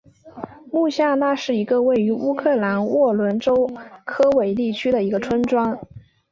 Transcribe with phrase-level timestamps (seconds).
[0.71, 3.69] 穆夏那是一个位于乌克兰沃伦州
[4.03, 5.77] 科韦利区的一个村庄。